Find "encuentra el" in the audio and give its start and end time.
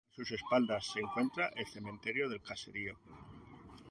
0.99-1.67